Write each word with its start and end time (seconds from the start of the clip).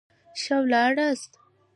ښه 0.41 0.57
ولاړاست. 0.63 1.31